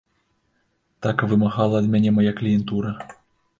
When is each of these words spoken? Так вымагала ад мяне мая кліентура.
Так 1.07 1.17
вымагала 1.35 1.75
ад 1.81 1.91
мяне 1.93 2.17
мая 2.17 2.35
кліентура. 2.43 2.99